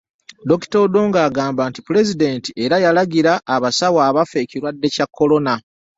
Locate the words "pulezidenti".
1.87-2.49